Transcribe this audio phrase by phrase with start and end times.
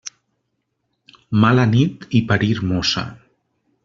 [1.43, 3.05] Mala nit i parir mossa.